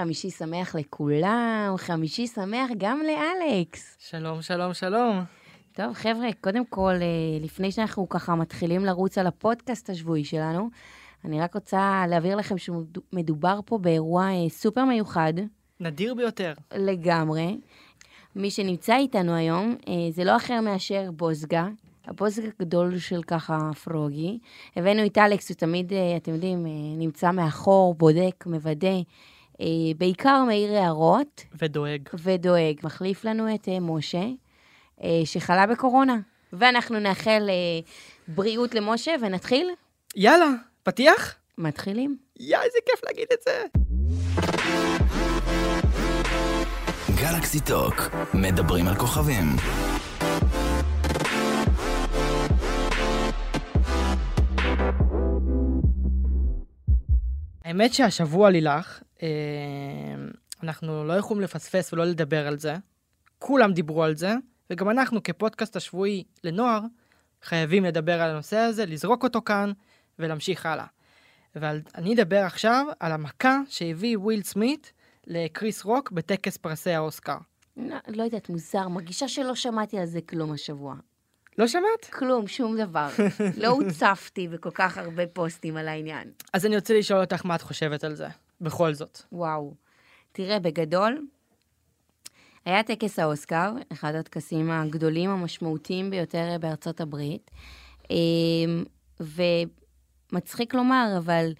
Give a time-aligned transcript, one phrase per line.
[0.00, 3.96] חמישי שמח לכולם, חמישי שמח גם לאלכס.
[4.00, 5.24] שלום, שלום, שלום.
[5.72, 10.70] טוב, חבר'ה, קודם כל, אה, לפני שאנחנו ככה מתחילים לרוץ על הפודקאסט השבועי שלנו,
[11.24, 15.32] אני רק רוצה להבהיר לכם שמדובר פה באירוע אה, סופר מיוחד.
[15.80, 16.52] נדיר ביותר.
[16.74, 17.58] לגמרי.
[18.36, 21.68] מי שנמצא איתנו היום אה, זה לא אחר מאשר בוזגה,
[22.04, 24.38] הבוזגה הגדול של ככה פרוגי.
[24.76, 26.66] הבאנו את אלכס, הוא תמיד, אתם יודעים,
[26.98, 28.96] נמצא מאחור, בודק, מוודא.
[29.96, 31.44] בעיקר מעיר הערות.
[31.58, 32.08] ודואג.
[32.14, 32.76] ודואג.
[32.82, 34.24] מחליף לנו את משה.
[35.02, 36.16] אה, שחלה בקורונה.
[36.52, 37.80] ואנחנו נאחל אה,
[38.28, 39.70] בריאות למשה ונתחיל?
[40.16, 40.50] יאללה,
[40.82, 41.34] פתיח?
[41.58, 42.16] מתחילים.
[42.40, 43.64] יא, איזה כיף להגיד את זה.
[47.20, 47.94] גלקסי טוק,
[48.34, 49.44] מדברים על כוכבים.
[57.64, 59.07] האמת שהשבוע לילך, אה,
[60.62, 62.76] אנחנו לא יכולים לפספס ולא לדבר על זה.
[63.38, 64.34] כולם דיברו על זה,
[64.70, 66.80] וגם אנחנו כפודקאסט השבועי לנוער,
[67.42, 69.72] חייבים לדבר על הנושא הזה, לזרוק אותו כאן
[70.18, 70.86] ולהמשיך הלאה.
[71.54, 74.92] ואני אדבר עכשיו על המכה שהביא וויל סמית
[75.26, 77.36] לקריס רוק בטקס פרסי האוסקר.
[77.76, 80.94] לא, לא יודעת, מוזר, מרגישה שלא שמעתי על זה כלום השבוע.
[81.58, 82.04] לא שמעת?
[82.10, 83.08] כלום, שום דבר.
[83.62, 86.30] לא הוצפתי בכל כך הרבה פוסטים על העניין.
[86.52, 88.26] אז אני רוצה לשאול אותך מה את חושבת על זה,
[88.60, 89.22] בכל זאת.
[89.32, 89.74] וואו.
[90.32, 91.26] תראה, בגדול,
[92.64, 97.50] היה טקס האוסקר, אחד הטקסים הגדולים, המשמעותיים ביותר בארצות הברית.
[98.10, 98.84] אמ,
[99.20, 101.52] ומצחיק לומר, אבל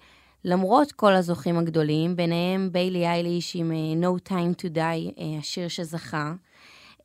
[0.45, 4.79] למרות כל הזוכים הגדולים, ביניהם ביילי אייליש עם אה, No Time to Die,
[5.19, 6.33] אה, השיר שזכה,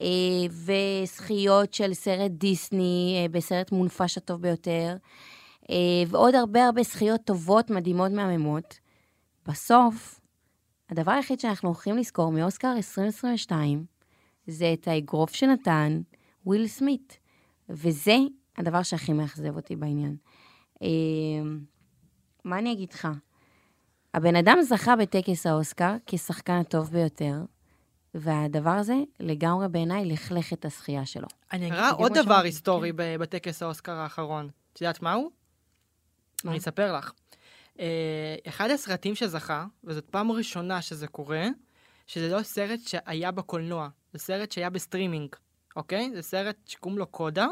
[0.02, 0.06] אה,
[0.50, 4.96] וזכיות של סרט דיסני בסרט מונפש הטוב ביותר,
[6.08, 8.78] ועוד הרבה הרבה זכיות טובות, מדהימות, מהממות.
[9.46, 10.20] בסוף,
[10.90, 13.84] הדבר היחיד שאנחנו הולכים לזכור מאוסקר 2022,
[14.46, 16.00] זה את האגרוף שנתן
[16.46, 17.18] וויל סמית.
[17.68, 18.16] וזה
[18.58, 20.16] הדבר שהכי מאכזב אותי בעניין.
[20.82, 21.60] אמ,
[22.44, 23.08] מה אני אגיד לך?
[24.14, 27.44] הבן אדם זכה בטקס האוסקר כשחקן הטוב ביותר,
[28.14, 31.28] והדבר הזה לגמרי בעיניי לכלך את הזכייה שלו.
[31.52, 33.18] אני אגיד עוד דבר היסטורי כן.
[33.20, 34.48] בטקס האוסקר האחרון.
[34.72, 35.02] את יודעת?
[35.02, 35.16] מה?
[36.44, 37.12] אני אספר לך.
[37.80, 41.46] אה, אחד הסרטים שזכה, וזאת פעם ראשונה שזה קורה,
[42.06, 45.36] שזה לא סרט שהיה בקולנוע, זה סרט שהיה בסטרימינג,
[45.76, 46.10] אוקיי?
[46.14, 47.46] זה סרט שקוראים לו קודה,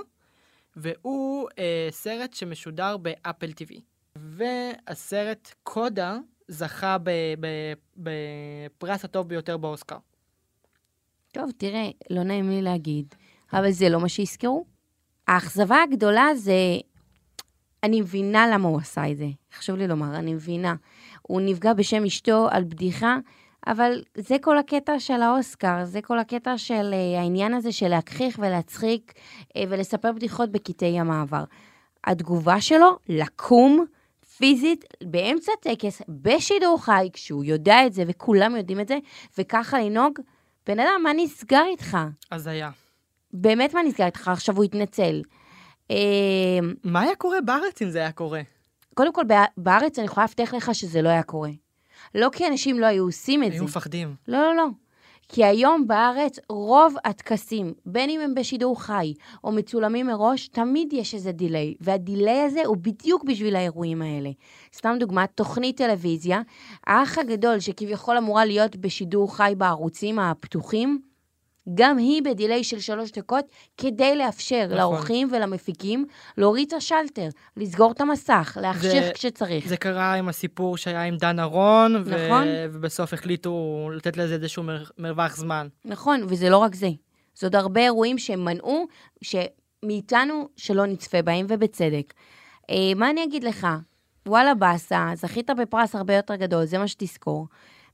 [0.76, 3.80] והוא אה, סרט שמשודר ב Apple TV.
[4.16, 6.18] והסרט קודה
[6.48, 6.96] זכה
[7.96, 9.98] בפרס הטוב ביותר באוסקר.
[11.32, 13.14] טוב, תראה, לא נעים לי להגיד,
[13.52, 14.66] אבל זה לא מה שיזכרו.
[15.28, 16.52] האכזבה הגדולה זה...
[17.82, 19.26] אני מבינה למה הוא עשה את זה,
[19.58, 20.74] חשוב לי לומר, אני מבינה.
[21.22, 23.16] הוא נפגע בשם אשתו על בדיחה
[23.66, 28.38] אבל זה כל הקטע של האוסקר, זה כל הקטע של uh, העניין הזה של להגחיך
[28.42, 31.44] ולהצחיק uh, ולספר בדיחות בקטעי המעבר.
[32.04, 33.84] התגובה שלו, לקום
[34.36, 38.98] פיזית באמצע טקס, בשידור חי, כשהוא יודע את זה וכולם יודעים את זה,
[39.38, 40.18] וככה לנהוג,
[40.66, 41.98] בן אדם, מה נסגר איתך?
[42.32, 42.70] הזיה.
[43.32, 44.28] באמת מה נסגר איתך?
[44.28, 45.22] עכשיו הוא התנצל.
[45.92, 48.40] Uh, מה היה קורה בארץ אם זה היה קורה?
[48.94, 49.22] קודם כל,
[49.56, 51.50] בארץ אני יכולה להבטיח לך שזה לא היה קורה.
[52.14, 53.58] לא כי אנשים לא היו עושים את היו זה.
[53.58, 54.14] היו מפחדים.
[54.28, 54.66] לא, לא, לא.
[55.28, 59.14] כי היום בארץ רוב הטקסים, בין אם הם בשידור חי
[59.44, 64.30] או מצולמים מראש, תמיד יש איזה דיליי, והדיליי הזה הוא בדיוק בשביל האירועים האלה.
[64.76, 66.40] סתם דוגמא, תוכנית טלוויזיה,
[66.86, 71.00] האח הגדול שכביכול אמורה להיות בשידור חי בערוצים הפתוחים,
[71.74, 73.44] גם היא בדיליי של שלוש דקות,
[73.76, 74.76] כדי לאפשר נכון.
[74.76, 76.06] לאורחים ולמפיקים
[76.36, 79.68] להוריד את השלטר, לסגור את המסך, להחשיך כשצריך.
[79.68, 82.44] זה קרה עם הסיפור שהיה עם דן ארון, נכון.
[82.46, 82.66] ו...
[82.72, 84.84] ובסוף החליטו לתת לזה איזשהו מר...
[84.98, 85.68] מרווח זמן.
[85.84, 86.88] נכון, וזה לא רק זה.
[87.34, 88.86] זה עוד הרבה אירועים שהם מנעו,
[89.82, 92.14] מאיתנו שלא נצפה בהם, ובצדק.
[92.70, 93.66] אה, מה אני אגיד לך?
[94.26, 97.46] וואלה באסה, זכית בפרס הרבה יותר גדול, זה מה שתזכור,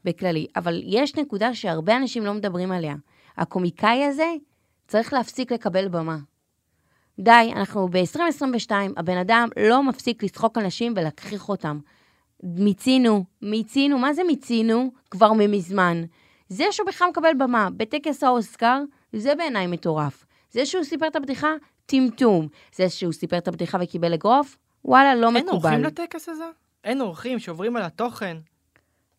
[0.04, 0.46] בכללי.
[0.56, 2.94] אבל יש נקודה שהרבה אנשים לא מדברים עליה.
[3.38, 4.34] הקומיקאי הזה
[4.88, 6.16] צריך להפסיק לקבל במה.
[7.20, 11.78] די, אנחנו ב-2022, הבן אדם לא מפסיק לצחוק אנשים ולהכחיך אותם.
[12.42, 14.92] מיצינו, מיצינו, מה זה מיצינו?
[15.10, 16.02] כבר ממזמן.
[16.48, 18.82] זה שהוא בכלל מקבל במה בטקס האוסקר,
[19.12, 20.26] זה בעיניי מטורף.
[20.50, 21.52] זה שהוא סיפר את הבדיחה,
[21.86, 22.48] טמטום.
[22.74, 25.70] זה שהוא סיפר את הבדיחה וקיבל אגרוף, וואלה, לא אין מקובל.
[25.72, 26.44] אין אורחים לטקס הזה?
[26.84, 28.36] אין אורחים שעוברים על התוכן,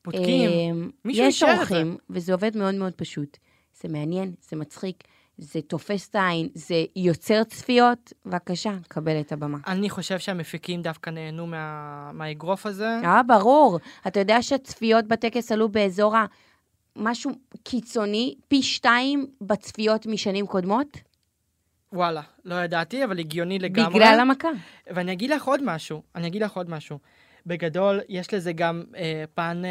[0.06, 1.64] בודקים, אמ, מישהו אישר את זה.
[1.64, 3.38] יש אורחים, וזה עובד מאוד מאוד פשוט.
[3.82, 5.04] זה מעניין, זה מצחיק,
[5.38, 9.58] זה תופס את העין, זה יוצר צפיות, בבקשה, קבל את הבמה.
[9.68, 12.12] אני חושב שהמפיקים דווקא נהנו מה...
[12.14, 13.00] מהאגרוף הזה.
[13.04, 13.80] אה, ברור.
[14.08, 16.26] אתה יודע שהצפיות בטקס עלו באזור ה...
[16.96, 17.32] משהו
[17.64, 20.98] קיצוני, פי שתיים בצפיות משנים קודמות,
[21.94, 24.00] וואלה, לא ידעתי, אבל הגיוני לגמרי.
[24.00, 24.48] בגלל המכה.
[24.88, 27.00] ואני אגיד לך עוד משהו, אני אגיד לך עוד משהו.
[27.46, 29.70] בגדול, יש לזה גם אה, פן, אה,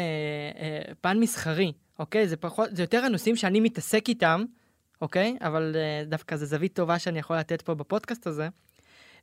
[0.61, 2.27] אה, פן מסחרי, אוקיי?
[2.27, 4.43] זה פחות, זה יותר הנושאים שאני מתעסק איתם,
[5.01, 5.37] אוקיי?
[5.41, 8.47] אבל אה, דווקא זו זווית טובה שאני יכול לתת פה בפודקאסט הזה.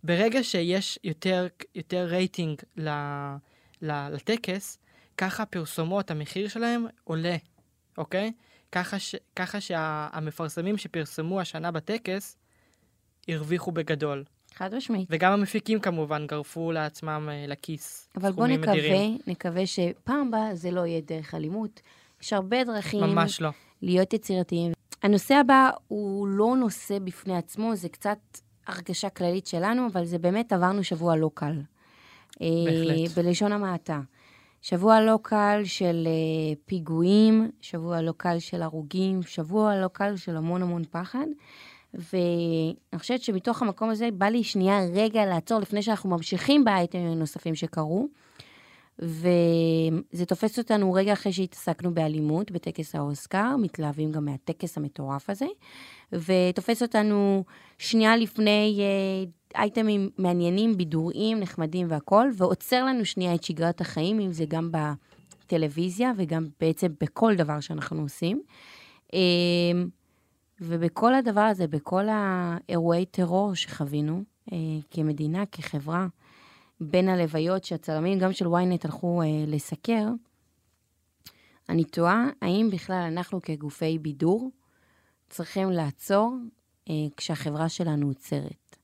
[0.04, 2.88] ברגע שיש יותר, יותר רייטינג ל,
[3.82, 4.78] ל, לטקס,
[5.16, 7.36] ככה הפרסומות, המחיר שלהם עולה,
[7.98, 8.32] אוקיי?
[8.72, 12.36] ככה, ש, ככה שהמפרסמים שפרסמו השנה בטקס,
[13.28, 14.24] הרוויחו בגדול.
[14.54, 15.08] חד משמעית.
[15.10, 18.98] וגם המפיקים כמובן גרפו לעצמם אה, לכיס אבל בוא סכומים נקווה.
[19.26, 21.80] נקווה שפעם הבאה זה לא יהיה דרך אלימות.
[22.22, 23.50] יש הרבה דרכים ממש לא.
[23.82, 24.72] להיות יצירתיים.
[25.02, 28.18] הנושא הבא הוא לא נושא בפני עצמו, זה קצת
[28.66, 31.60] הרגשה כללית שלנו, אבל זה באמת עברנו שבוע לא קל.
[32.42, 33.18] אה, בהחלט.
[33.18, 34.00] בלשון המעטה.
[34.62, 40.36] שבוע לא קל של אה, פיגועים, שבוע לא קל של הרוגים, שבוע לא קל של
[40.36, 41.26] המון המון פחד.
[41.94, 47.54] ואני חושבת שמתוך המקום הזה בא לי שנייה רגע לעצור לפני שאנחנו ממשיכים באייטמים הנוספים
[47.54, 48.08] שקרו.
[48.98, 55.46] וזה תופס אותנו רגע אחרי שהתעסקנו באלימות בטקס האוסקר, מתלהבים גם מהטקס המטורף הזה,
[56.12, 57.44] ותופס אותנו
[57.78, 64.32] שנייה לפני אה, אייטמים מעניינים, בידוריים, נחמדים והכול, ועוצר לנו שנייה את שגרת החיים, אם
[64.32, 68.42] זה גם בטלוויזיה וגם בעצם בכל דבר שאנחנו עושים.
[69.14, 69.18] אה,
[70.60, 74.22] ובכל הדבר הזה, בכל האירועי טרור שחווינו,
[74.52, 74.58] אה,
[74.90, 76.06] כמדינה, כחברה,
[76.80, 80.08] בין הלוויות שהצלמים, גם של ynet, הלכו אה, לסקר,
[81.68, 84.50] אני תוהה, האם בכלל אנחנו כגופי בידור
[85.28, 86.36] צריכים לעצור
[86.90, 88.76] אה, כשהחברה שלנו עוצרת?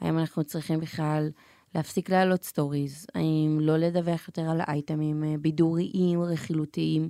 [0.00, 1.30] האם אנחנו צריכים בכלל
[1.74, 3.06] להפסיק להעלות סטוריז?
[3.14, 7.08] האם לא לדווח יותר על אייטמים אה, בידוריים, רכילותיים?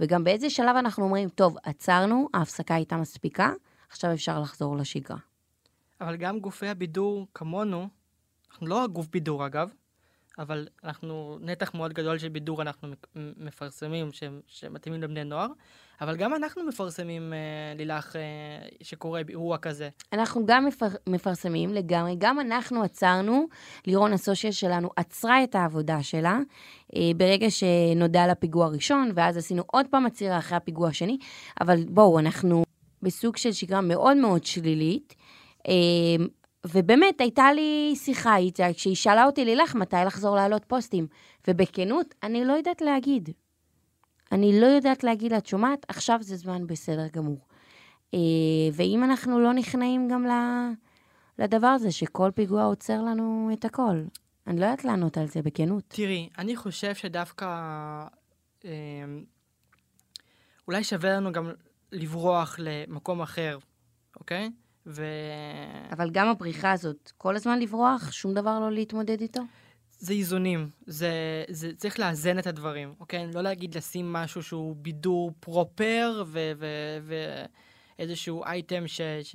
[0.00, 3.52] וגם באיזה שלב אנחנו אומרים, טוב, עצרנו, ההפסקה הייתה מספיקה,
[3.90, 5.16] עכשיו אפשר לחזור לשגרה.
[6.00, 7.88] אבל גם גופי הבידור כמונו,
[8.50, 9.70] אנחנו לא הגוף בידור אגב,
[10.38, 15.46] אבל אנחנו נתח מאוד גדול של בידור אנחנו מפרסמים שהם- שמתאימים לבני נוער,
[16.00, 17.38] אבל גם אנחנו מפרסמים, אה,
[17.76, 18.20] לילך, אה,
[18.82, 19.88] שקורה אירוע כזה.
[20.12, 23.46] אנחנו גם מפר, מפרסמים לגמרי, גם אנחנו עצרנו,
[23.86, 26.38] לירון הסושיאל שלנו עצרה את העבודה שלה
[26.96, 31.18] אה, ברגע שנודע על הפיגוע הראשון, ואז עשינו עוד פעם עצירה אחרי הפיגוע השני,
[31.60, 32.64] אבל בואו, אנחנו
[33.02, 35.14] בסוג של שגרה מאוד מאוד שלילית.
[36.72, 41.06] ובאמת, הייתה לי שיחה איתה, כשהיא שאלה אותי, לילך, מתי לחזור להעלות פוסטים?
[41.48, 43.30] ובכנות, אני לא יודעת להגיד.
[44.32, 45.86] אני לא יודעת להגיד לה, את שומעת?
[45.88, 47.38] עכשיו זה זמן בסדר גמור.
[48.14, 48.18] אה,
[48.72, 50.26] ואם אנחנו לא נכנעים גם
[51.38, 54.02] לדבר הזה, שכל פיגוע עוצר לנו את הכל.
[54.46, 55.84] אני לא יודעת לענות על זה בכנות.
[55.88, 57.46] תראי, אני חושב שדווקא
[58.64, 58.70] אה,
[60.68, 61.50] אולי שווה לנו גם
[61.92, 63.58] לברוח למקום אחר,
[64.16, 64.50] אוקיי?
[64.86, 65.04] ו...
[65.92, 69.42] אבל גם הבריחה הזאת, כל הזמן לברוח, שום דבר לא להתמודד איתו?
[69.98, 71.10] זה איזונים, זה,
[71.48, 73.26] זה צריך לאזן את הדברים, אוקיי?
[73.32, 76.24] לא להגיד לשים משהו שהוא בידור פרופר
[77.98, 79.34] ואיזשהו אייטם ש, ש,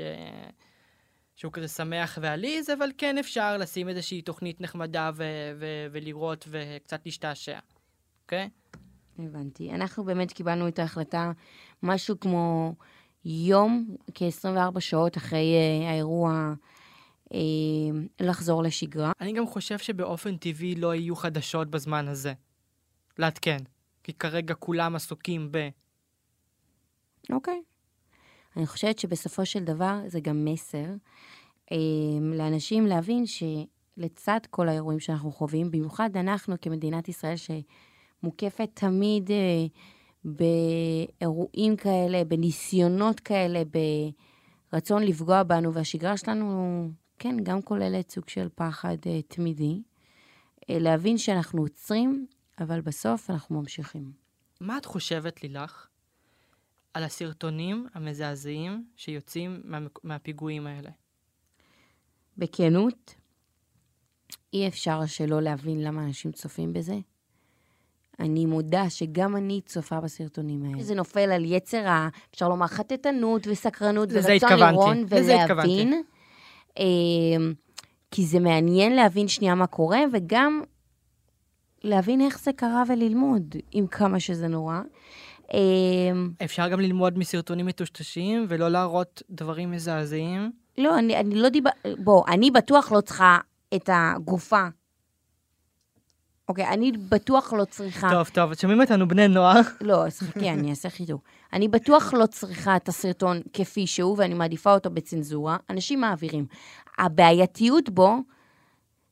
[1.35, 5.23] שהוא כזה שמח ועליז, אבל כן אפשר לשים איזושהי תוכנית נחמדה ו,
[5.59, 7.59] ו, ולראות וקצת להשתעשע,
[8.23, 8.49] אוקיי?
[9.19, 9.71] הבנתי.
[9.71, 11.31] אנחנו באמת קיבלנו את ההחלטה
[11.83, 12.75] משהו כמו
[13.25, 16.53] יום, כ-24 שעות אחרי אה, האירוע,
[17.33, 17.39] אה,
[18.19, 19.11] לחזור לשגרה.
[19.21, 22.33] אני גם חושב שבאופן טבעי לא יהיו חדשות בזמן הזה.
[23.17, 23.57] לעדכן.
[24.03, 25.69] כי כרגע כולם עסוקים ב...
[27.31, 27.61] אוקיי.
[28.57, 30.85] אני חושבת שבסופו של דבר זה גם מסר
[31.71, 31.77] אה,
[32.21, 39.65] לאנשים להבין שלצד כל האירועים שאנחנו חווים, במיוחד אנחנו כמדינת ישראל שמוקפת תמיד אה,
[40.25, 43.63] באירועים כאלה, בניסיונות כאלה,
[44.71, 46.89] ברצון לפגוע בנו, והשגרה שלנו,
[47.19, 49.81] כן, גם כוללת סוג של פחד אה, תמידי.
[50.69, 52.27] אה, להבין שאנחנו עוצרים,
[52.59, 54.11] אבל בסוף אנחנו ממשיכים.
[54.61, 55.87] מה את חושבת, לילך,
[56.93, 60.89] על הסרטונים המזעזעים שיוצאים מה, מהפיגועים האלה?
[62.37, 63.15] בכנות,
[64.53, 66.95] אי אפשר שלא להבין למה אנשים צופים בזה.
[68.19, 70.83] אני מודה שגם אני צופה בסרטונים האלה.
[70.83, 72.09] זה נופל על יצר ה...
[72.33, 75.69] אפשר לומר חטטנות וסקרנות ורצון לרון לזה התכוונתי.
[75.71, 76.03] ולהבין.
[76.79, 77.53] אמ,
[78.11, 80.61] כי זה מעניין להבין שנייה מה קורה, וגם
[81.83, 84.79] להבין איך זה קרה וללמוד, עם כמה שזה נורא.
[85.53, 90.51] אמ, אפשר גם ללמוד מסרטונים מטושטשים ולא להראות דברים מזעזעים.
[90.77, 91.69] לא, אני, אני לא דיבר...
[91.97, 93.37] בוא, אני בטוח לא צריכה
[93.75, 94.67] את הגופה
[96.49, 98.09] אוקיי, אני בטוח לא צריכה...
[98.09, 99.61] טוב, טוב, שומעים אותנו בני נוער.
[99.81, 101.21] לא, אז חכה, אני אעשה חיתוך.
[101.53, 105.57] אני בטוח לא צריכה את הסרטון כפי שהוא, ואני מעדיפה אותו בצנזורה.
[105.69, 106.45] אנשים מעבירים.
[106.97, 108.15] הבעייתיות בו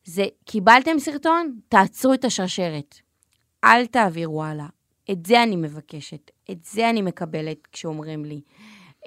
[0.06, 1.60] זה, קיבלתם סרטון?
[1.70, 2.96] תעצרו את השרשרת.
[3.64, 4.68] אל תעבירו הלאה.
[5.12, 6.32] את זה אני מבקשת.
[6.52, 8.42] את זה אני מקבלת כשאומרים לי.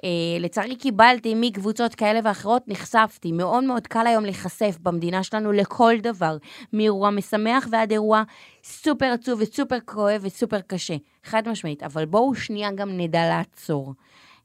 [0.05, 0.07] Uh,
[0.39, 3.31] לצערי קיבלתי מקבוצות כאלה ואחרות, נחשפתי.
[3.31, 6.37] מאוד מאוד קל היום להיחשף במדינה שלנו לכל דבר,
[6.73, 8.23] מאירוע משמח ועד אירוע
[8.63, 10.95] סופר עצוב וסופר כואב וסופר קשה.
[11.23, 11.83] חד משמעית.
[11.83, 13.93] אבל בואו שנייה גם נדע לעצור,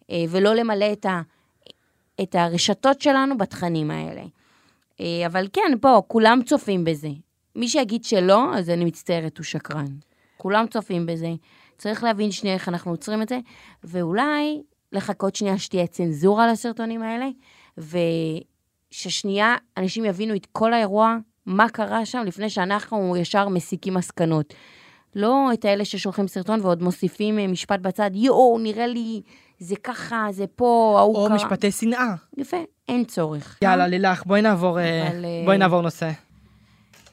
[0.03, 1.21] uh, ולא למלא את, ה,
[2.23, 4.23] את הרשתות שלנו בתכנים האלה.
[4.23, 7.11] Uh, אבל כן, פה, כולם צופים בזה.
[7.57, 9.97] מי שיגיד שלא, אז אני מצטערת, הוא שקרן.
[10.37, 11.33] כולם צופים בזה.
[11.79, 13.39] צריך להבין שנייה איך אנחנו עוצרים את זה,
[13.85, 17.27] ואולי לחכות שנייה שתהיה צנזורה לסרטונים האלה,
[18.93, 21.17] וששנייה אנשים יבינו את כל האירוע,
[21.47, 24.55] מה קרה שם, לפני שאנחנו ישר מסיקים מסקנות.
[25.15, 29.23] לא את האלה ששולחים סרטון ועוד מוסיפים אה, משפט בצד, יואו, נראה לי,
[29.59, 31.37] זה ככה, זה פה, ההוא או קרה.
[31.37, 32.15] משפטי שנאה.
[32.37, 32.57] יפה,
[32.89, 33.59] אין צורך.
[33.65, 36.11] יאללה, לילך, בואי נעבור, אה, אבל, אה, בואי נעבור נושא.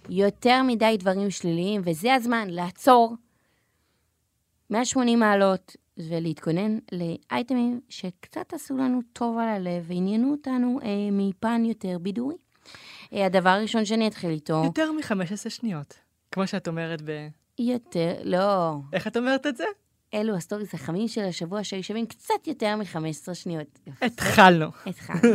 [0.09, 3.15] יותר מדי דברים שליליים, וזה הזמן לעצור
[4.69, 11.97] 180 מעלות ולהתכונן לאייטמים שקצת עשו לנו טוב על הלב ועניינו אותנו אה, מפן יותר
[12.01, 12.35] בידורי.
[13.13, 15.93] אה, הדבר הראשון שאני אתחיל איתו, יותר מ-15 שניות.
[16.31, 17.27] כמו שאת אומרת ב...
[17.59, 19.63] יותר, לא, איך את אומרת את זה?
[20.13, 23.79] אלו הסטוריס החמים של השבוע שהיו שווים קצת יותר מ-15 שניות.
[24.01, 24.65] התחלנו.
[24.85, 25.33] התחלנו.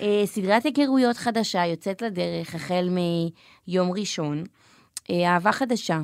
[0.00, 4.44] אה, סדרת היכרויות חדשה יוצאת לדרך החל מיום ראשון.
[5.10, 6.00] אה, אהבה חדשה,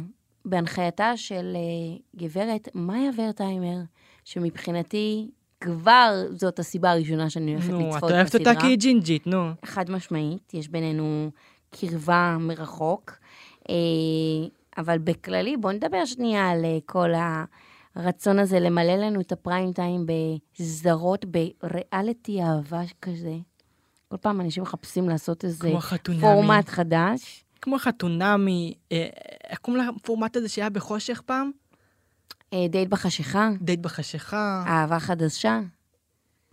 [0.46, 3.78] בהנחייתה של אה, גברת מאיה ורטהיימר,
[4.24, 8.52] שמבחינתי כבר זאת הסיבה הראשונה שאני הולכת נו, את לצפות אוהבת בסדרה.
[8.52, 9.50] אותה כי היא ג'ינג'ית, נו.
[9.64, 11.30] חד משמעית, יש בינינו
[11.70, 13.12] קרבה מרחוק.
[13.68, 13.74] אה,
[14.78, 17.10] אבל בכללי, בואו נדבר שנייה על אה, כל
[17.96, 23.36] הרצון הזה למלא לנו את הפריים טיים בסדרות, בריאליטי אהבה כזה.
[24.08, 25.72] כל פעם אנשים מחפשים לעשות איזה.
[26.20, 27.45] פורמט חדש.
[27.62, 29.08] כמו חתונמי, אה,
[29.48, 31.50] איך קוראים לפורמט הזה שהיה בחושך פעם?
[32.52, 34.64] אה, דייט בחשיכה, דייט בחשיכה.
[34.66, 35.60] אהבה חדשה.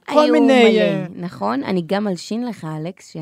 [0.06, 1.64] כל מיני, מלא, אה, נכון?
[1.64, 3.14] אני גם אלשין לך, אלכס,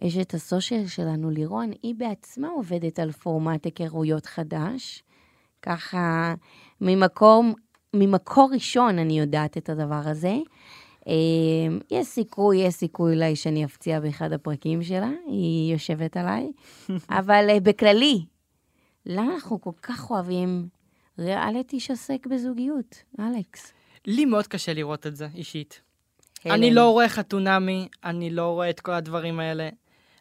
[0.00, 5.02] שהאשת הסושיאל שלנו, לירון, היא בעצמה עובדת על פורמט היכרויות חדש.
[5.62, 6.34] ככה,
[6.80, 7.44] ממקור,
[7.94, 10.36] ממקור ראשון אני יודעת את הדבר הזה.
[11.08, 11.12] אה,
[11.90, 16.52] יש סיכוי, יש סיכוי אולי שאני אפציע באחד הפרקים שלה, היא יושבת עליי.
[17.20, 18.24] אבל אה, בכללי,
[19.06, 20.68] למה אנחנו כל כך אוהבים
[21.18, 23.72] ריאליטי שעוסק בזוגיות, אלכס?
[24.06, 25.80] לי מאוד קשה לראות את זה, אישית.
[26.44, 26.54] הלם.
[26.54, 29.68] אני לא רואה חתונמי, אני לא רואה את כל הדברים האלה.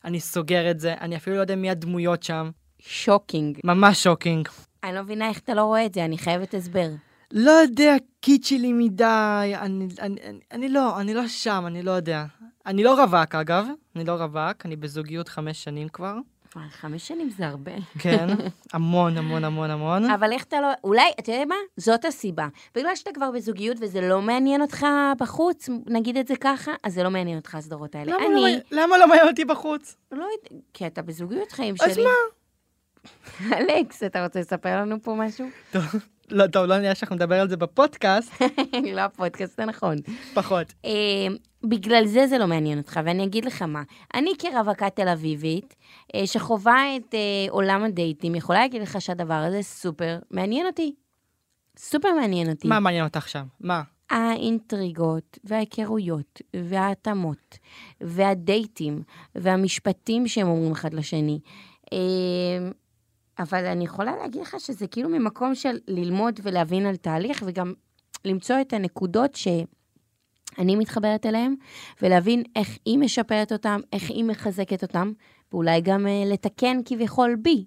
[0.05, 2.51] אני סוגר את זה, אני אפילו לא יודע מי הדמויות שם.
[2.79, 3.59] Shocking.
[3.63, 4.47] ממש shocking.
[4.83, 6.89] אני לא מבינה איך אתה לא רואה את זה, אני חייבת הסבר.
[7.35, 9.03] לא יודע, קיצ'י לי מדי,
[9.55, 12.25] אני, אני, אני, אני לא, אני לא שם, אני לא יודע.
[12.65, 16.15] אני לא רווק, אגב, אני לא רווק, אני בזוגיות חמש שנים כבר.
[16.55, 17.71] וואי, חמש שנים זה הרבה.
[17.99, 18.27] כן,
[18.73, 20.09] המון, המון, המון, המון.
[20.09, 20.67] אבל איך אתה לא...
[20.83, 21.55] אולי, אתה יודע מה?
[21.77, 22.47] זאת הסיבה.
[22.75, 24.85] בגלל שאתה כבר בזוגיות וזה לא מעניין אותך
[25.19, 28.11] בחוץ, נגיד את זה ככה, אז זה לא מעניין אותך הסדרות האלה.
[28.11, 28.41] למה לא אני...
[28.41, 29.95] מעניין- למה לא מעניין אותי בחוץ?
[30.11, 32.03] לא יודע, כי אתה בזוגיות חיים אז שלי.
[32.03, 32.09] מה?
[33.57, 35.47] אלכס, אתה רוצה לספר לנו פה משהו?
[35.71, 35.83] טוב,
[36.33, 38.41] לא, טוב, לא נראה שאנחנו נדבר על זה בפודקאסט,
[38.95, 39.97] לא הפודקאסט הנכון.
[40.33, 40.73] פחות.
[40.85, 40.91] אה,
[41.63, 43.83] בגלל זה זה לא מעניין אותך, ואני אגיד לך מה.
[44.13, 45.75] אני כרווקה תל אביבית,
[46.15, 50.93] אה, שחווה את אה, עולם הדייטים, יכולה להגיד לך שהדבר הזה סופר מעניין אותי.
[51.77, 52.67] סופר מעניין אותי.
[52.67, 53.43] מה מעניין אותך שם?
[53.59, 53.81] מה?
[54.09, 57.57] האינטריגות וההיכרויות וההתאמות
[58.01, 59.03] והדייטים
[59.35, 61.39] והמשפטים שהם אומרים אחד לשני.
[63.39, 67.73] אבל אני יכולה להגיד לך שזה כאילו ממקום של ללמוד ולהבין על תהליך וגם
[68.25, 71.55] למצוא את הנקודות שאני מתחברת אליהן
[72.01, 75.11] ולהבין איך היא משפרת אותם, איך היא מחזקת אותם,
[75.53, 77.65] ואולי גם אה, לתקן כביכול בי,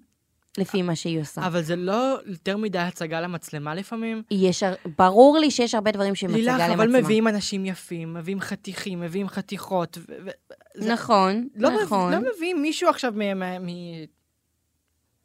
[0.57, 1.47] לפי מה שהיא עושה.
[1.47, 4.21] אבל זה לא יותר מדי הצגה למצלמה לפעמים?
[4.31, 4.63] יש,
[4.97, 6.73] ברור לי שיש הרבה דברים שמצגה לילך, למצלמה.
[6.83, 9.97] אבל מביאים אנשים יפים, מביאים חתיכים, מביאים חתיכות.
[9.97, 10.29] ו- ו-
[10.75, 14.05] זה- נכון, לא מב- נכון, לא מביאים מישהו עכשיו מ- מ- מ-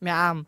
[0.03, 0.43] מהעם.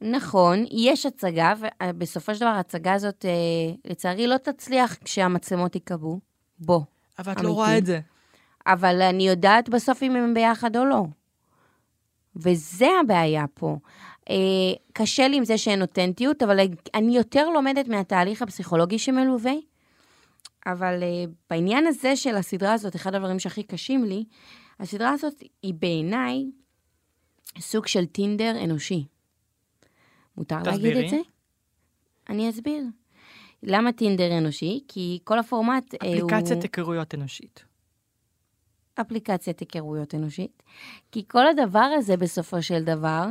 [0.00, 6.20] נכון, יש הצגה, ובסופו של דבר ההצגה הזאת, אה, לצערי, לא תצליח כשהמצלמות ייקבעו.
[6.58, 6.80] בוא.
[7.18, 7.48] אבל את אמיתי.
[7.48, 8.00] לא רואה את זה.
[8.66, 11.04] אבל אני יודעת בסוף אם הם ביחד או לא.
[12.36, 13.76] וזה הבעיה פה.
[14.30, 14.34] אה,
[14.92, 16.60] קשה לי עם זה שאין אותנטיות, אבל
[16.94, 19.52] אני יותר לומדת מהתהליך הפסיכולוגי שמלווה.
[20.66, 24.24] אבל אה, בעניין הזה של הסדרה הזאת, אחד הדברים שהכי קשים לי,
[24.80, 26.44] הסדרה הזאת היא בעיניי
[27.58, 29.04] סוג של טינדר אנושי.
[30.36, 30.94] מותר תסבירי.
[30.94, 31.16] להגיד את זה?
[32.28, 32.84] אני אסביר.
[33.62, 34.84] למה טינדר אנושי?
[34.88, 36.30] כי כל הפורמט אה, הוא...
[36.30, 37.64] אפליקציית היכרויות אנושית.
[39.00, 40.62] אפליקציית היכרויות אנושית.
[41.12, 43.26] כי כל הדבר הזה בסופו של דבר,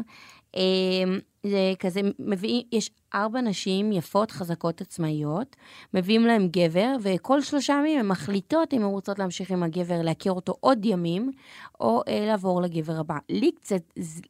[1.43, 5.55] זה כזה, מביא, יש ארבע נשים יפות, חזקות, עצמאיות,
[5.93, 10.31] מביאים להם גבר, וכל שלושה ימים הן מחליטות אם הן רוצות להמשיך עם הגבר, להכיר
[10.31, 11.31] אותו עוד ימים,
[11.79, 13.17] או אה, לעבור לגבר הבא.
[13.29, 14.21] לי קצת, ז-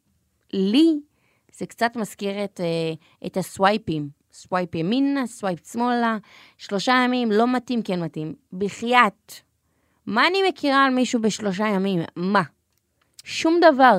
[0.54, 1.00] לי
[1.54, 2.94] זה קצת מזכיר את, אה,
[3.28, 4.10] את הסווייפים.
[4.34, 6.18] swipe ימינה, swipe שמאלה,
[6.58, 8.34] שלושה ימים, לא מתאים, כן מתאים.
[8.54, 9.34] בחייאת.
[10.06, 12.00] מה אני מכירה על מישהו בשלושה ימים?
[12.16, 12.42] מה?
[13.24, 13.98] שום דבר.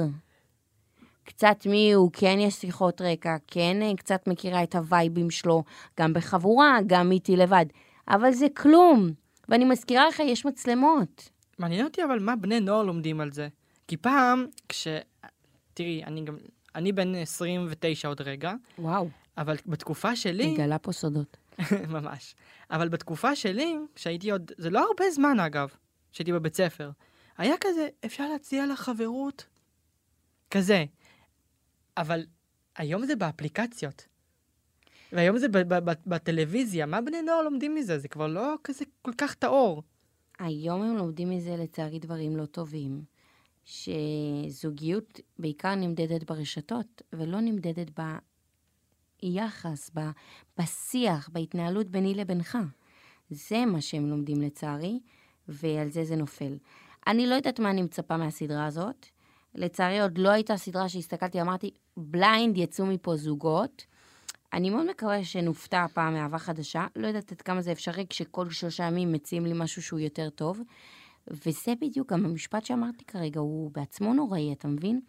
[1.24, 5.64] קצת מי הוא, כן יש שיחות רקע, כן אה, קצת מכירה את הווייבים שלו,
[6.00, 7.66] גם בחבורה, גם איתי לבד.
[8.08, 9.10] אבל זה כלום.
[9.48, 11.30] ואני מזכירה לך, יש מצלמות.
[11.58, 13.48] מעניין אותי אבל מה בני נוער לומדים על זה.
[13.88, 14.88] כי פעם, כש...
[15.74, 16.36] תראי, אני גם...
[16.74, 20.52] אני בן 29 עוד רגע, וואו, אבל בתקופה שלי...
[20.52, 21.36] מגלה פה סודות.
[21.94, 22.34] ממש.
[22.70, 24.52] אבל בתקופה שלי, כשהייתי עוד...
[24.58, 25.68] זה לא הרבה זמן, אגב,
[26.12, 26.90] שהייתי בבית ספר.
[27.38, 29.46] היה כזה, אפשר להציע לה חברות?
[30.50, 30.84] כזה.
[31.96, 32.26] אבל
[32.76, 34.06] היום זה באפליקציות.
[35.12, 35.46] והיום זה
[36.06, 36.86] בטלוויזיה.
[36.86, 37.98] מה בני נוער לומדים מזה?
[37.98, 39.82] זה כבר לא כזה כל כך טהור.
[40.38, 43.04] היום הם לומדים מזה לצערי דברים לא טובים,
[43.64, 47.90] שזוגיות בעיקר נמדדת ברשתות, ולא נמדדת
[49.22, 50.10] ביחס, ב-
[50.58, 52.58] בשיח, בהתנהלות ביני לבינך.
[53.30, 55.00] זה מה שהם לומדים לצערי,
[55.48, 56.58] ועל זה זה נופל.
[57.06, 59.06] אני לא יודעת מה אני מצפה מהסדרה הזאת.
[59.54, 63.84] לצערי עוד לא הייתה סדרה שהסתכלתי, אמרתי, בליינד יצאו מפה זוגות.
[64.52, 66.86] אני מאוד מקווה שנופתע הפעם מאהבה חדשה.
[66.96, 70.60] לא יודעת עד כמה זה אפשרי כשכל שלושה ימים מציעים לי משהו שהוא יותר טוב.
[71.28, 75.00] וזה בדיוק גם המשפט שאמרתי כרגע, הוא בעצמו נוראי, אתה מבין?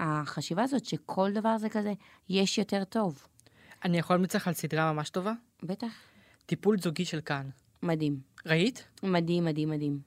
[0.00, 1.92] החשיבה הזאת שכל דבר זה כזה,
[2.28, 3.26] יש יותר טוב.
[3.84, 5.32] אני יכול להמליץ לך על סדרה ממש טובה?
[5.62, 5.92] בטח.
[6.46, 7.48] טיפול זוגי של כאן.
[7.82, 8.20] מדהים.
[8.46, 8.84] ראית?
[9.02, 9.98] מדהים, מדהים, מדהים.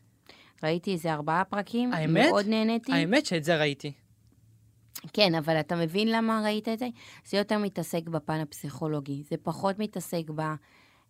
[0.63, 2.29] ראיתי איזה ארבעה פרקים, האמת?
[2.29, 2.91] מאוד נהניתי.
[2.93, 3.91] האמת שאת זה ראיתי.
[5.13, 6.87] כן, אבל אתה מבין למה ראית את זה?
[7.25, 10.23] זה יותר מתעסק בפן הפסיכולוגי, זה פחות מתעסק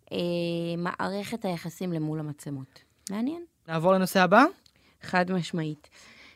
[0.10, 2.84] במערכת היחסים למול המצלמות.
[3.10, 3.44] מעניין.
[3.68, 4.44] נעבור לנושא הבא?
[5.02, 5.90] חד משמעית.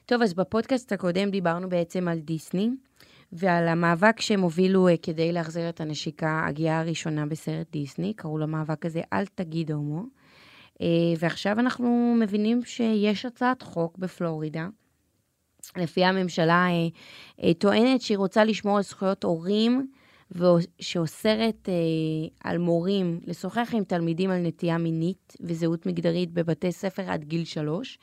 [0.05, 2.69] טוב, אז בפודקאסט הקודם דיברנו בעצם על דיסני,
[3.31, 8.85] ועל המאבק שהם הובילו אה, כדי להחזיר את הנשיקה, הגיעה הראשונה בסרט דיסני, קראו למאבק
[8.85, 10.03] הזה אל תגיד הומו.
[10.81, 10.87] אה,
[11.19, 14.67] ועכשיו אנחנו מבינים שיש הצעת חוק בפלורידה,
[15.75, 16.87] לפיה הממשלה אה,
[17.43, 19.91] אה, טוענת שהיא רוצה לשמור על זכויות הורים,
[20.31, 21.73] ושאוסרת אה,
[22.43, 27.99] על מורים לשוחח עם תלמידים על נטייה מינית וזהות מגדרית בבתי ספר עד גיל שלוש.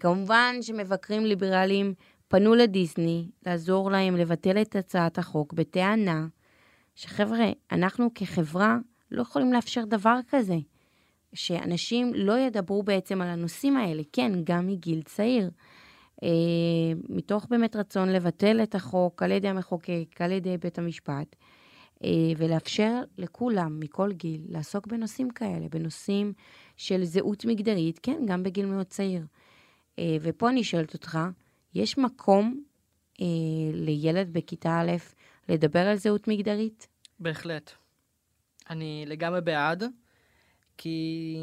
[0.00, 1.94] כמובן שמבקרים ליברליים
[2.28, 6.26] פנו לדיסני לעזור להם לבטל את הצעת החוק בטענה
[6.94, 8.78] שחבר'ה, אנחנו כחברה
[9.10, 10.56] לא יכולים לאפשר דבר כזה,
[11.34, 15.50] שאנשים לא ידברו בעצם על הנושאים האלה, כן, גם מגיל צעיר.
[16.22, 16.28] אה,
[17.08, 21.36] מתוך באמת רצון לבטל את החוק על ידי המחוקק, על ידי בית המשפט,
[22.04, 26.32] אה, ולאפשר לכולם, מכל גיל, לעסוק בנושאים כאלה, בנושאים
[26.76, 29.26] של זהות מגדרית, כן, גם בגיל מאוד צעיר.
[29.98, 31.18] אה, ופה אני שואלת אותך,
[31.74, 32.62] יש מקום
[33.72, 34.92] לילד בכיתה א'
[35.48, 36.88] לדבר על זהות מגדרית?
[37.20, 37.70] בהחלט.
[38.70, 39.84] אני לגמרי בעד,
[40.76, 41.36] כי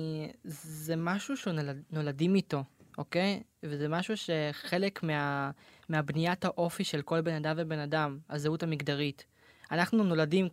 [0.43, 2.63] זה משהו שנולדים איתו,
[2.97, 3.41] אוקיי?
[3.63, 5.52] וזה משהו שחלק מה,
[5.89, 9.26] מהבניית האופי של כל בן אדם ובן אדם, הזהות המגדרית.
[9.71, 10.47] אנחנו נולדים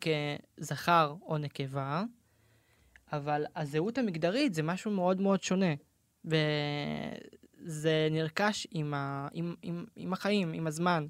[0.58, 2.02] כזכר או נקבה,
[3.12, 5.74] אבל הזהות המגדרית זה משהו מאוד מאוד שונה.
[6.24, 11.06] וזה נרכש עם, ה, עם, עם, עם החיים, עם הזמן.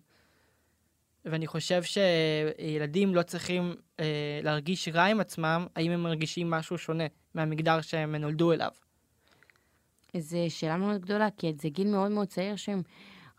[1.25, 7.05] ואני חושב שילדים לא צריכים אה, להרגיש רע עם עצמם, האם הם מרגישים משהו שונה
[7.35, 8.71] מהמגדר שהם נולדו אליו.
[10.17, 12.83] זו שאלה מאוד גדולה, כי זה גיל מאוד מאוד צעיר שהם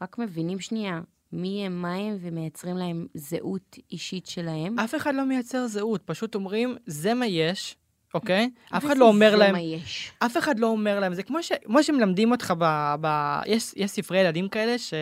[0.01, 1.01] רק מבינים שנייה
[1.31, 4.79] מי הם, מה הם, ומייצרים להם זהות אישית שלהם.
[4.79, 7.75] אף אחד לא מייצר זהות, פשוט אומרים, זה מה יש,
[8.13, 8.49] אוקיי?
[8.71, 10.11] אף אחד לא אומר להם, מה יש.
[10.19, 12.95] אף אחד לא אומר להם, זה כמו, ש, כמו שמלמדים אותך ב...
[13.01, 14.93] ב יש, יש ספרי ילדים כאלה ש,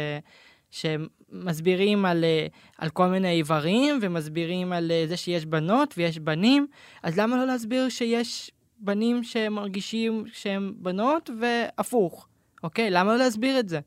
[0.72, 6.68] שמסבירים על, אה, על כל מיני איברים, ומסבירים על אה, זה שיש בנות ויש בנים,
[7.04, 12.28] אז למה לא להסביר שיש בנים שמרגישים שהם בנות והפוך,
[12.64, 12.90] אוקיי?
[12.90, 13.80] למה לא להסביר את זה?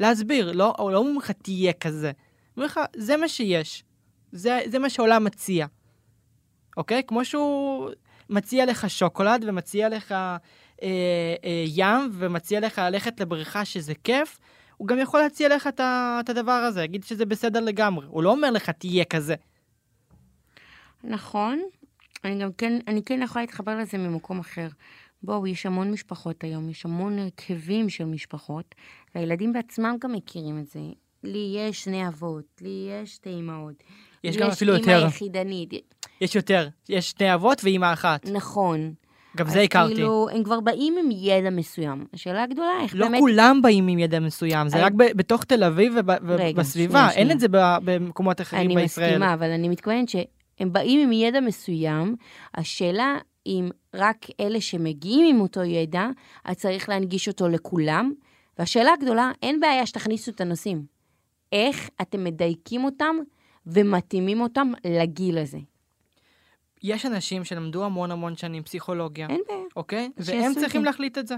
[0.00, 2.12] להסביר, לא, לא אומרים לך תהיה כזה.
[2.56, 3.84] אומרים לך, זה מה שיש.
[4.32, 5.66] זה, זה מה שהעולם מציע.
[6.76, 7.02] אוקיי?
[7.06, 7.90] כמו שהוא
[8.30, 10.28] מציע לך שוקולד ומציע לך אה,
[10.82, 14.38] אה, ים ומציע לך ללכת לבריכה שזה כיף,
[14.76, 15.80] הוא גם יכול להציע לך את,
[16.20, 18.06] את הדבר הזה, יגיד שזה בסדר לגמרי.
[18.10, 19.34] הוא לא אומר לך תהיה כזה.
[21.04, 21.62] נכון.
[22.24, 24.68] אני גם כן, אני כן יכולה להתחבר לזה ממקום אחר.
[25.22, 28.74] בואו, יש המון משפחות היום, יש המון הרכבים של משפחות,
[29.14, 30.80] והילדים בעצמם גם מכירים את זה.
[31.24, 33.74] לי יש שני אבות, לי יש שתי אמהות.
[34.24, 35.06] יש גם אפילו אימא יותר.
[35.06, 35.70] יחידנית.
[36.20, 36.68] יש יותר.
[36.88, 38.28] יש שני אבות ואימא אחת.
[38.28, 38.92] נכון.
[39.36, 39.94] גם זה הכרתי.
[39.94, 42.06] כאילו, הם כבר באים עם ידע מסוים.
[42.14, 43.20] השאלה הגדולה, איך לא באמת...
[43.20, 46.16] כולם באים עם ידע מסוים, זה אני- רק ב- בתוך תל אביב רגע,
[46.56, 47.34] ובסביבה, שנייה, אין שנייה.
[47.34, 49.08] את זה ב- במקומות אחרים אני בישראל.
[49.08, 50.08] מסכימה, אבל אני מתכוונת
[50.58, 52.16] שהם באים עם ידע מסוים,
[52.54, 56.08] השאלה אם רק אלה שמגיעים עם אותו ידע,
[56.44, 58.12] אז צריך להנגיש אותו לכולם,
[58.58, 60.84] והשאלה הגדולה, אין בעיה שתכניסו את הנושאים.
[61.52, 63.16] איך אתם מדייקים אותם
[63.66, 65.58] ומתאימים אותם לגיל הזה?
[66.82, 69.60] יש אנשים שלמדו המון המון שנים פסיכולוגיה, אין בעיה.
[69.76, 70.10] אוקיי?
[70.16, 70.84] והם צריכים זה.
[70.86, 71.34] להחליט את זה.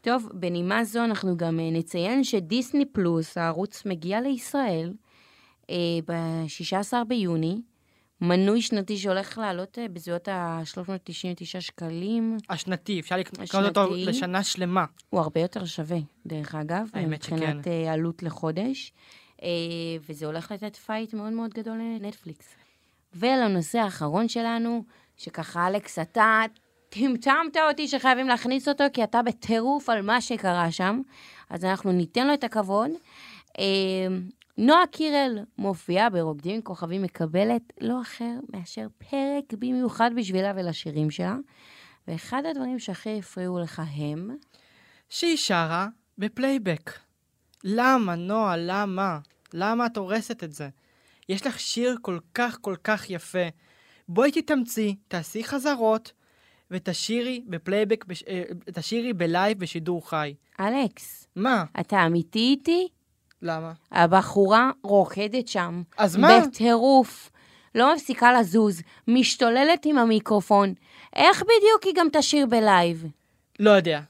[0.00, 4.92] טוב, בנימה זו אנחנו גם אה, נציין שדיסני פלוס, הערוץ מגיע לישראל
[5.70, 7.60] אה, ב-16 ביוני,
[8.20, 12.36] מנוי שנתי שהולך לעלות אה, בסביבות ה-399 שקלים.
[12.50, 13.94] השנתי, אפשר לקנות אותו.
[13.96, 14.84] לשנה שלמה.
[15.10, 17.34] הוא הרבה יותר שווה, דרך אגב, האמת שכן.
[17.34, 18.92] מבחינת אה, עלות לחודש,
[19.42, 19.48] אה,
[20.08, 22.54] וזה הולך לתת fight מאוד מאוד גדול לנטפליקס.
[23.14, 24.84] ולנושא האחרון שלנו,
[25.16, 26.42] שככה, אלכס, אתה
[26.88, 31.00] טמטמת אותי שחייבים להכניס אותו, כי אתה בטירוף על מה שקרה שם,
[31.50, 32.90] אז אנחנו ניתן לו את הכבוד.
[34.60, 41.36] נועה קירל מופיעה ברוקדים עם כוכבים, מקבלת לא אחר מאשר פרק במיוחד בשבילה ולשירים שלה.
[42.08, 44.36] ואחד הדברים שהכי הפריעו לך הם...
[45.08, 46.90] שהיא שרה בפלייבק.
[47.64, 49.18] למה, נועה, למה?
[49.54, 50.68] למה את הורסת את זה?
[51.28, 53.48] יש לך שיר כל כך כל כך יפה.
[54.08, 56.12] בואי תתאמצי, תעשי חזרות,
[56.70, 58.22] ותשירי בפלייבק, בש...
[58.22, 58.42] אה,
[58.74, 60.34] תשירי בלייב בשידור חי.
[60.60, 61.64] אלכס, מה?
[61.80, 62.88] אתה אמיתי איתי?
[63.42, 63.72] למה?
[63.92, 65.82] הבחורה רוקדת שם.
[65.96, 66.40] אז מה?
[66.40, 67.30] בטירוף.
[67.74, 70.74] לא מפסיקה לזוז, משתוללת עם המיקרופון.
[71.16, 73.04] איך בדיוק היא גם תשיר בלייב?
[73.58, 74.00] לא יודע.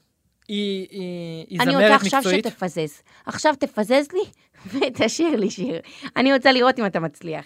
[0.47, 2.45] היא, היא, היא אני זמרת רוצה עכשיו מקצועית.
[2.47, 3.01] שתפזז.
[3.25, 4.23] עכשיו תפזז לי
[4.87, 5.81] ותשאיר לי שיר.
[6.15, 7.45] אני רוצה לראות אם אתה מצליח.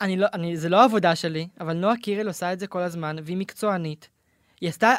[0.00, 3.16] אני לא, אני, זה לא העבודה שלי, אבל נועה קירל עושה את זה כל הזמן,
[3.22, 4.08] והיא מקצוענית.
[4.60, 4.94] היא עשתה,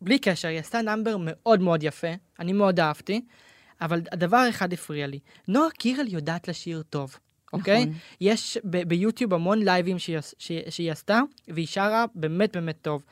[0.00, 2.08] בלי קשר, היא עשתה נאמבר מאוד מאוד יפה,
[2.40, 3.20] אני מאוד אהבתי,
[3.80, 5.18] אבל הדבר אחד הפריע לי.
[5.48, 7.16] נועה קירל יודעת לשיר טוב,
[7.52, 7.84] אוקיי?
[7.84, 7.94] נכון.
[8.20, 13.02] יש ב- ביוטיוב המון לייבים שהיא, שהיא, שהיא עשתה, והיא שרה באמת באמת טוב.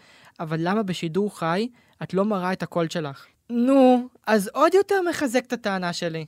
[0.40, 1.68] אבל למה בשידור חי
[2.03, 3.27] את לא מראה את הקול שלך?
[3.50, 6.27] נו, אז עוד יותר מחזק את הטענה שלי.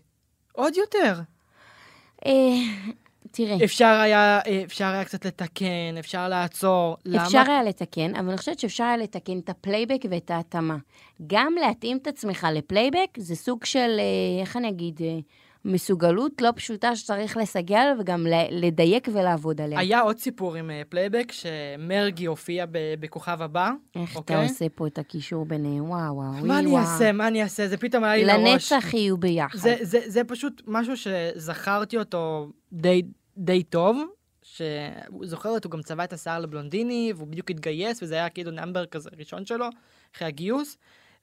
[0.53, 1.21] עוד יותר.
[3.41, 6.97] אה, תראה, אפשר היה, אפשר היה קצת לתקן, אפשר לעצור.
[7.17, 7.53] אפשר למה?
[7.53, 10.77] היה לתקן, אבל אני חושבת שאפשר היה לתקן את הפלייבק ואת ההתאמה.
[11.27, 15.19] גם להתאים את עצמך לפלייבק זה סוג של, אה, איך אני אגיד, אה,
[15.67, 19.79] מסוגלות לא פשוטה שצריך לסגל וגם לדייק ולעבוד עליה.
[19.79, 22.65] היה עוד סיפור עם אה, פלייבק, שמרגי הופיע
[23.01, 23.71] בכוכב הבא.
[23.97, 24.43] איך אתה אוקיי?
[24.43, 25.91] עושה פה את הקישור ביניהם?
[25.91, 26.81] וואו, וואו, וואי, מה אני וואו.
[26.83, 27.13] אעשה?
[27.13, 27.69] מה אני אעשה?
[27.69, 28.73] זה פתאום היה לי לראש.
[28.73, 29.59] לנצח יהיו ביחד.
[29.59, 33.03] זה, זה, זה פשוט משהו שזכרתי אותו די,
[33.37, 34.03] די טוב,
[34.43, 38.87] שזוכר אותו, הוא גם צבע את השיער לבלונדיני, והוא בדיוק התגייס, וזה היה כאילו number
[38.87, 39.67] כזה ראשון שלו,
[40.17, 40.79] אחרי הגיוס,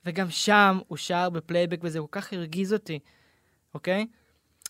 [0.05, 2.99] וגם שם הוא שר בפלייבק, וזה כל כך הרגיז אותי,
[3.73, 4.07] אוקיי?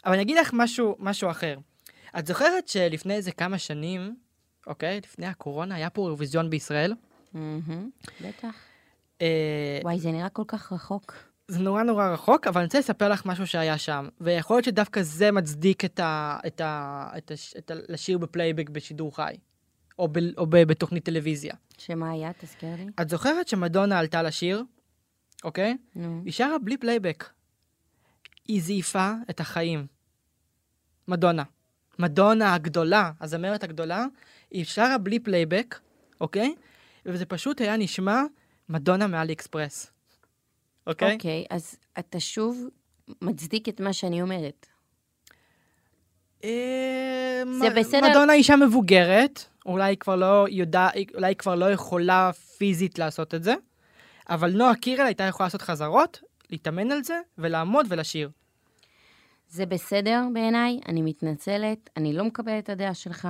[0.05, 1.57] אבל אני אגיד לך משהו, משהו אחר.
[2.19, 4.15] את זוכרת שלפני איזה כמה שנים,
[4.67, 5.01] אוקיי?
[5.03, 6.93] לפני הקורונה, היה פה אירוויזיון בישראל?
[8.21, 8.55] בטח.
[9.21, 11.32] אה, וואי, זה נראה כל כך רחוק.
[11.47, 14.07] זה נורא נורא רחוק, אבל אני רוצה לספר לך משהו שהיה שם.
[14.21, 16.39] ויכול להיות שדווקא זה מצדיק את ה...
[16.47, 17.09] את ה...
[17.17, 17.33] את ה...
[17.57, 17.73] את ה...
[17.89, 19.35] לשיר בפלייבק בשידור חי.
[19.99, 20.17] או, ב...
[20.37, 20.63] או ב...
[20.63, 21.53] בתוכנית טלוויזיה.
[21.77, 22.31] שמה היה?
[22.37, 22.85] תזכיר לי.
[23.01, 24.63] את זוכרת שמדונה עלתה לשיר,
[25.43, 25.77] אוקיי?
[25.95, 26.21] נו.
[26.25, 27.29] היא שרה בלי פלייבק.
[28.47, 29.87] היא זייפה את החיים.
[31.07, 31.43] מדונה.
[31.99, 34.05] מדונה הגדולה, הזמרת הגדולה,
[34.51, 35.79] היא שרה בלי פלייבק,
[36.21, 36.55] אוקיי?
[37.05, 38.21] וזה פשוט היה נשמע
[38.69, 39.92] מדונה מאלי אקספרס.
[40.87, 41.13] אוקיי?
[41.13, 42.67] אוקיי, אז אתה שוב
[43.21, 44.65] מצדיק את מה שאני אומרת.
[46.43, 48.09] אה, זה בסדר.
[48.09, 53.33] מדונה אישה מבוגרת, אולי היא כבר לא יודע, אולי היא כבר לא יכולה פיזית לעשות
[53.33, 53.55] את זה,
[54.29, 58.29] אבל נועה קירל הייתה יכולה לעשות חזרות, להתאמן על זה, ולעמוד ולשיר.
[59.49, 63.27] זה בסדר בעיניי, אני מתנצלת, אני לא מקבלת את הדעה שלך,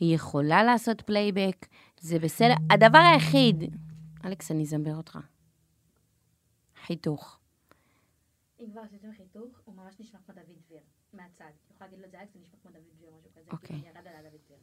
[0.00, 1.66] היא יכולה לעשות פלייבק,
[2.00, 2.54] זה בסדר.
[2.70, 3.64] הדבר היחיד,
[4.24, 5.18] אלכס, אני אזמבר אותך.
[6.86, 7.38] חיתוך.
[8.60, 10.80] אם כבר עשיתם חיתוך, הוא ממש נשמע כמו דוד דביר,
[11.12, 11.44] מהצד.
[11.44, 13.50] אני יכולה להגיד לו את זה, אלכס, זה נשמע כמו דוד דביר, משהו כזה.
[13.52, 13.76] אוקיי.
[13.76, 14.56] כאילו, ירד עליי דוד דביר.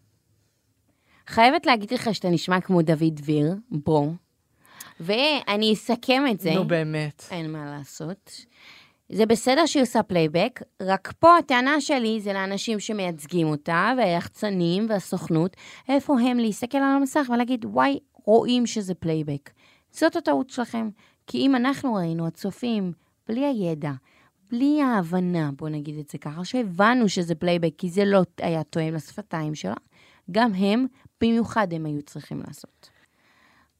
[1.27, 4.11] חייבת להגיד לך שאתה נשמע כמו דוד דביר, בוא.
[4.99, 6.53] ואני אסכם את זה.
[6.53, 7.23] נו באמת.
[7.31, 8.45] אין מה לעשות.
[9.09, 15.57] זה בסדר שהיא עושה פלייבק, רק פה הטענה שלי זה לאנשים שמייצגים אותה, והיחצנים והסוכנות,
[15.89, 19.49] איפה הם להסתכל על המסך ולהגיד, וואי, רואים שזה פלייבק.
[19.91, 20.89] זאת הטעות שלכם.
[21.27, 22.91] כי אם אנחנו ראינו, הצופים,
[23.27, 23.91] בלי הידע,
[24.51, 28.93] בלי ההבנה, בוא נגיד את זה ככה, שהבנו שזה פלייבק, כי זה לא היה תואם
[28.93, 29.73] לשפתיים שלה,
[30.31, 30.85] גם הם,
[31.21, 32.89] במיוחד הם היו צריכים לעשות.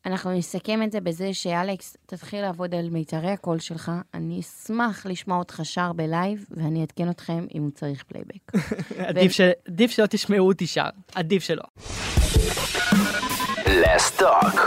[0.05, 3.91] אנחנו נסכם את זה בזה שאלכס, תתחיל לעבוד על מיתרי הקול שלך.
[4.13, 8.51] אני אשמח לשמוע אותך שר בלייב, ואני אעדכן אתכם אם הוא צריך פלייבק.
[9.09, 11.63] עדיף ש- עדיף שלא תשמעו אותי שר, עדיף שלא.
[13.65, 14.59] Let's talk.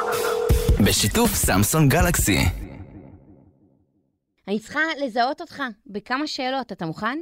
[0.84, 2.65] בשיתוף סמסונג גלקסי.
[4.48, 7.18] אני צריכה לזהות אותך בכמה שאלות, אתה מוכן?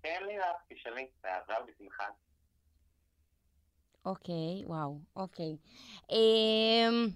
[0.00, 2.04] תן לי לך, תשאלי, באהבה ובשמחה.
[4.04, 5.56] אוקיי, וואו, אוקיי.
[6.10, 7.06] אמ,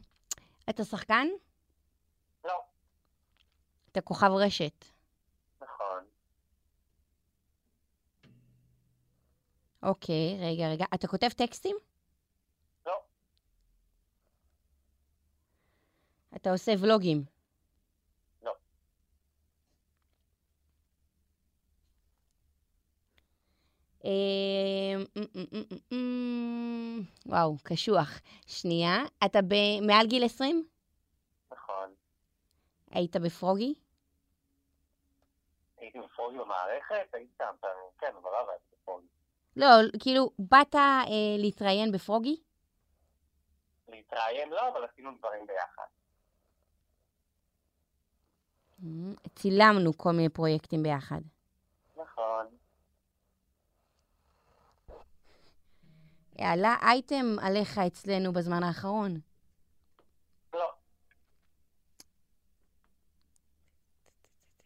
[0.70, 1.26] אתה שחקן?
[2.44, 2.60] לא,
[3.92, 4.84] אתה כוכב רשת.
[5.62, 6.04] נכון.
[9.82, 10.84] אוקיי, רגע, רגע.
[10.94, 11.76] אתה כותב טקסטים?
[12.86, 13.02] לא.
[16.36, 17.24] אתה עושה ולוגים?
[27.26, 28.20] וואו, קשוח.
[28.46, 29.38] שנייה, אתה
[29.86, 30.68] מעל גיל 20?
[31.52, 31.94] נכון.
[32.90, 33.74] היית בפרוגי?
[35.76, 39.06] הייתי בפרוגי במערכת, הייתי כמה פעמים, כן, אבל לא הייתי בפרוגי.
[39.56, 39.66] לא,
[40.00, 41.02] כאילו, באת אה,
[41.38, 42.36] להתראיין בפרוגי?
[43.88, 45.86] להתראיין לא, אבל עשינו דברים ביחד.
[48.82, 51.20] אמ, צילמנו כל מיני פרויקטים ביחד.
[51.96, 52.46] נכון.
[56.44, 59.20] עלה אייטם עליך אצלנו בזמן האחרון.
[60.52, 60.72] לא.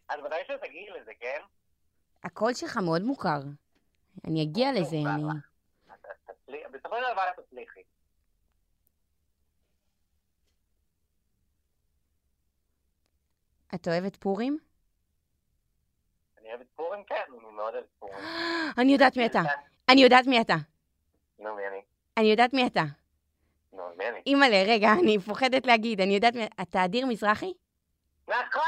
[0.09, 1.41] אז ודאי שתגיעי לזה, כן?
[2.25, 3.41] הקול שלך מאוד מוכר.
[4.27, 5.25] אני אגיע לזה, מוכר אני...
[6.73, 7.81] בסופו של דבר את תצליחי.
[13.75, 14.59] את אוהבת פורים?
[16.39, 17.05] אני אוהבת פורים?
[17.05, 18.19] כן, אני מאוד אוהבת פורים.
[18.79, 19.41] אני יודעת מי אתה.
[19.89, 20.55] אני יודעת מי אתה.
[21.38, 21.81] נו, מי אני?
[22.16, 22.83] אני יודעת מי אתה.
[23.72, 24.20] נו, מי אני?
[24.27, 26.46] אימא'לה, רגע, אני פוחדת להגיד, אני יודעת מי...
[26.62, 27.53] אתה אדיר מזרחי?
[28.29, 28.62] נכון!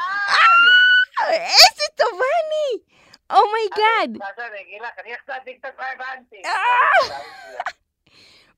[1.30, 2.82] איזה טובה אני!
[3.32, 4.22] Oh my god!
[4.62, 5.10] אגיד לך, אני
[5.78, 6.42] לא הבנתי.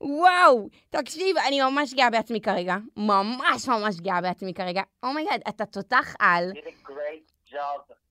[0.01, 0.69] וואו!
[0.89, 2.75] תקשיב, אני ממש גאה בעצמי כרגע.
[2.97, 4.81] ממש ממש גאה בעצמי כרגע.
[5.03, 6.51] Oh my god, אתה תותח על,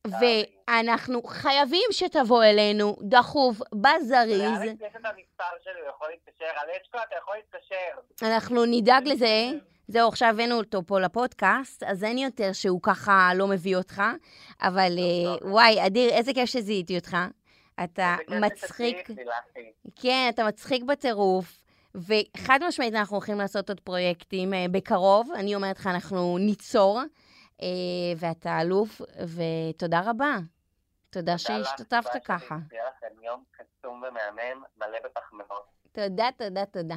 [0.06, 4.60] ואנחנו חייבים שתבוא אלינו דחוף, בזריז.
[8.22, 9.50] אנחנו נדאג לזה.
[9.88, 14.02] זהו, עכשיו הבאנו אותו פה לפודקאסט, אז אין יותר שהוא ככה לא מביא אותך.
[14.62, 17.16] אבל אה, וואי, אדיר, איזה כיף שזיהיתי אותך.
[17.84, 19.08] אתה מצחיק.
[19.96, 21.62] כן, אתה מצחיק בטירוף.
[21.94, 25.30] וחד משמעית אנחנו הולכים לעשות עוד פרויקטים אה, בקרוב.
[25.34, 27.00] אני אומרת לך, אנחנו ניצור,
[28.16, 30.38] ואתה אלוף, ותודה רבה.
[31.10, 32.56] תודה שהשתתפת ככה.
[32.58, 32.68] שלי.
[32.68, 35.64] שיהיה לכם יום קסום ומהמם, מלא בפחמימות.
[35.92, 36.96] תודה, תודה, תודה.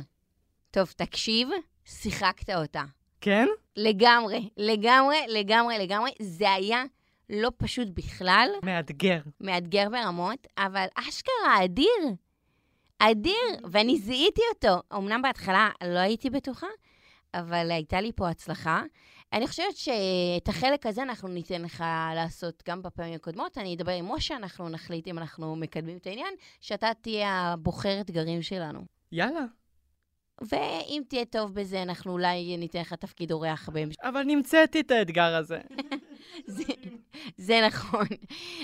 [0.71, 1.49] טוב, תקשיב,
[1.85, 2.83] שיחקת אותה.
[3.21, 3.47] כן?
[3.75, 6.11] לגמרי, לגמרי, לגמרי, לגמרי.
[6.21, 6.83] זה היה
[7.29, 9.19] לא פשוט בכלל, מאתגר.
[9.41, 12.15] מאתגר ברמות, אבל אשכרה אדיר.
[12.99, 14.81] אדיר, ואני זיהיתי אותו.
[14.93, 16.67] אמנם בהתחלה לא הייתי בטוחה,
[17.33, 18.83] אבל הייתה לי פה הצלחה.
[19.33, 21.83] אני חושבת שאת החלק הזה אנחנו ניתן לך
[22.15, 23.57] לעשות גם בפעמים הקודמות.
[23.57, 28.41] אני אדבר עם משה, אנחנו נחליט אם אנחנו מקדמים את העניין, שאתה תהיה הבוחר אתגרים
[28.41, 28.81] שלנו.
[29.11, 29.45] יאללה.
[30.41, 33.97] ואם תהיה טוב בזה, אנחנו אולי ניתן לך תפקיד אורח בהמשך.
[34.01, 35.61] אבל נמצאתי את האתגר הזה.
[36.47, 36.63] זה,
[37.37, 38.07] זה נכון.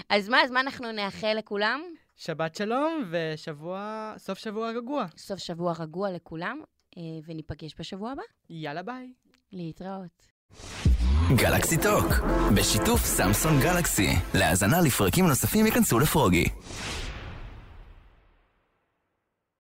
[0.10, 1.82] אז מה, אז מה אנחנו נאחל לכולם?
[2.16, 5.06] שבת שלום ושבוע, סוף שבוע רגוע.
[5.18, 6.62] סוף שבוע רגוע לכולם,
[6.98, 8.24] אה, וניפגש בשבוע הבא.
[8.50, 9.14] יאללה ביי.
[9.52, 10.39] להתראות.
[11.36, 12.06] גלקסי טוק,
[12.54, 14.16] בשיתוף סמסון גלקסי.
[14.34, 16.46] להאזנה לפרקים נוספים ייכנסו לפרוגי.